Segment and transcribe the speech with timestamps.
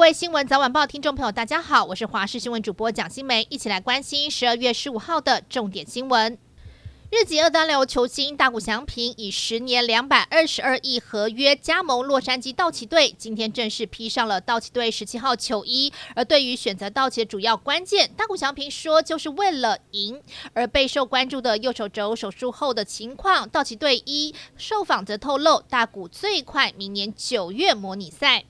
[0.00, 6.38] 各位新闻早晚报听众朋友，大家好，我是华视新闻主播蒋新梅，一起来关心十二月十五号的重点新闻。
[7.10, 15.92] 日籍二刀流球星大谷翔平以十年两百二十二亿合约加盟洛杉矶道奇队，今天正式披上了道奇队十七号球衣。
[16.14, 20.22] 而对于选择道奇的主要关键，大谷翔平说就是为了赢。
[20.54, 28.44] 而备受关注的右手肘手术后的情况，道奇队一受访则透露，大谷最快明年九月模拟赛。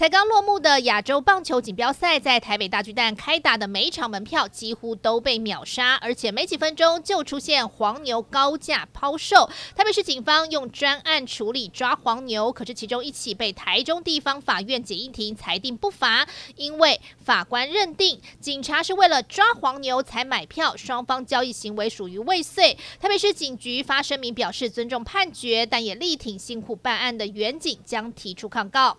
[0.00, 9.50] 才刚落幕的亚洲棒球锦标赛，在台北大巨蛋开打的每场门票几乎都被秒杀，而且没几分钟就出现黄牛高价抛售。
[9.76, 16.26] 台北市警方用专案处理抓黄牛，可是其中一起被台中地方法院简易庭裁定不罚，
[16.56, 22.74] 因为法官认定警察是为了抓黄牛才买票，双方交易行为属于未遂。
[22.98, 28.96] 台北市警局发声明表示尊重判决，但也力挺辛苦办案的员警，将提出抗告。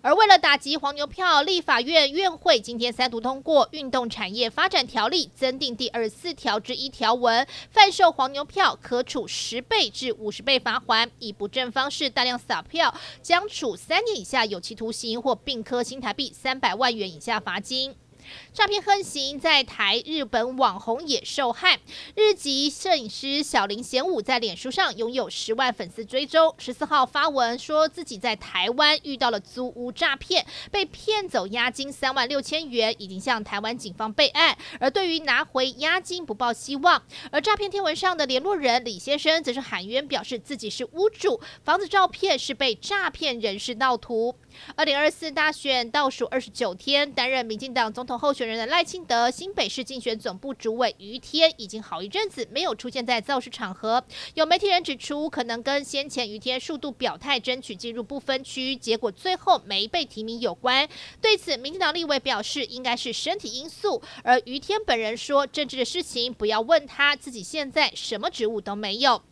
[0.00, 12.92] 而为了打击黄牛票，立法院院会今天三读通过《运动产业发展条例》，增订第二十四条之一条文，贩售黄牛票可处十倍至五十倍罚款；以不正方式大量撒票，
[13.22, 17.94] 将处三年以下有期徒刑或并科新台币三百万元以下罚金。
[18.52, 21.80] 诈骗横行在台，日本网红也受害。
[22.14, 34.56] 日籍摄影师小林贤武在脸书上拥有十万粉丝追踪，十四号发文说自己在台湾遇到了租屋诈骗，被骗走押金三万六千元，已经向台湾警方备案。
[34.78, 37.02] 而对于拿回押金不抱希望。
[37.30, 44.34] 而诈骗贴文上的联络人李先生则是喊冤，表示自己是屋主，房子照片是被诈骗人士盗图。
[44.76, 54.02] 二零二四大选倒数二十九天，担任民进党总统候选人的赖清德，新北市竞选总部主委于天已经好一阵子没有出现在造势场合。
[54.34, 60.88] 有媒体人指出，可能跟先前于天数度表态争取进入不分区，结果最后没被提名有关。
[61.20, 64.02] 对此，民进党立委表示，应该是身体因素。
[64.22, 69.22] 而于天本人说，政治的事情不要问他，自己现在什么职务都没有。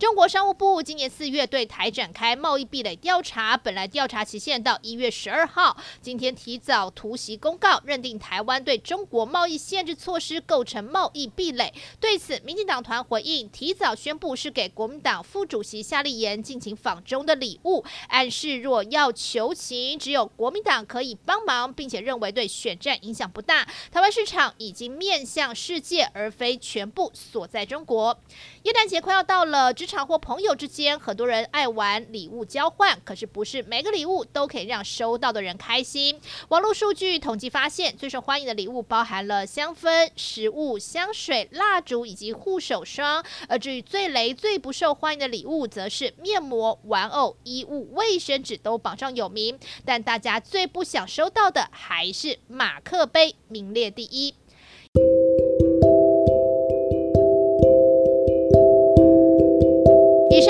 [0.00, 11.74] 中国商务部今年四月对台展开贸易壁垒调查，本来调查期限到一月十二号，今天提早突袭公告，认定台湾对中国贸易限制措施构成贸易壁垒。
[12.00, 23.68] 对此，民进党团回应，提早宣布是给国民党副主席夏立言进行访中的礼物，暗示若要求情，只有国民党可以帮忙，并且认为对选战影响不大。
[23.92, 28.18] 台湾市场已经面向世界，而非全部锁在中国。
[28.62, 36.20] 耶诞节快要到了，场或朋友之间，很多人爱玩礼物交换，可是不是每个礼物都可以让收到的人开心。
[36.48, 43.24] 网络数据统计发现，最受欢迎的礼物包含了香氛、食物、香水、蜡烛以及护手霜。
[43.48, 49.58] 而至于最雷、最不受欢迎的礼物，则是面膜、玩偶、衣物、卫生纸都榜上有名。
[49.84, 54.34] 但大家最不想收到的，还是马克杯，名列第一。